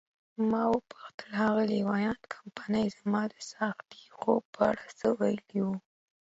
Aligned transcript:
ما 0.49 0.63
وپوښتل: 0.73 1.29
آغلې 1.47 1.79
وان 1.89 2.17
کمپن 2.33 2.73
زما 2.97 3.21
د 3.31 3.35
څاښتي 3.49 4.03
خوب 4.17 4.41
په 4.53 4.61
اړه 4.69 4.83
څه 4.99 5.07
ویلي 5.19 5.59
وو؟ 5.65 5.75